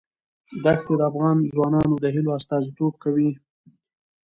دښتې 0.63 0.93
د 0.99 1.01
افغان 1.09 1.37
ځوانانو 1.53 1.95
د 2.03 2.05
هیلو 2.15 2.29
استازیتوب 2.39 2.93
کوي. 3.03 3.31